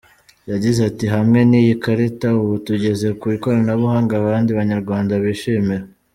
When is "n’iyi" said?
1.49-1.73